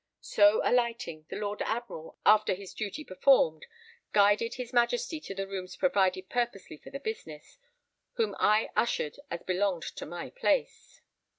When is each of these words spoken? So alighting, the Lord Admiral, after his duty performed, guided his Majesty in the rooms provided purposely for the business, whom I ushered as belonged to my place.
So 0.19 0.61
alighting, 0.67 1.27
the 1.29 1.35
Lord 1.35 1.61
Admiral, 1.61 2.17
after 2.25 2.55
his 2.55 2.73
duty 2.73 3.03
performed, 3.05 3.67
guided 4.13 4.55
his 4.55 4.73
Majesty 4.73 5.17
in 5.29 5.37
the 5.37 5.47
rooms 5.47 5.75
provided 5.75 6.27
purposely 6.27 6.77
for 6.77 6.89
the 6.89 6.99
business, 6.99 7.59
whom 8.13 8.35
I 8.39 8.71
ushered 8.75 9.19
as 9.29 9.43
belonged 9.43 9.83
to 9.83 10.07
my 10.07 10.31
place. 10.31 11.01